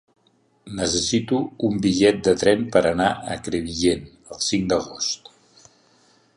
[0.77, 5.35] Necessito un bitllet de tren per anar a Crevillent el cinc d'agost.